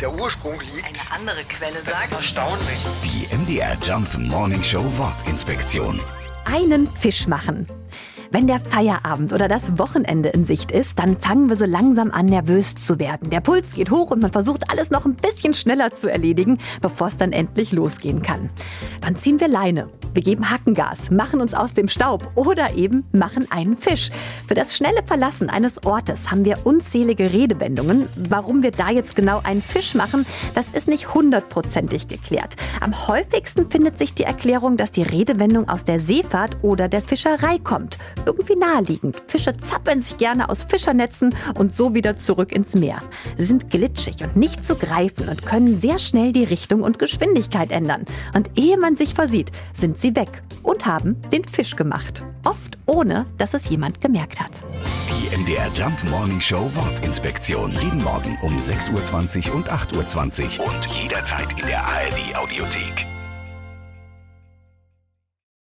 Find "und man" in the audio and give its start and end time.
14.10-14.32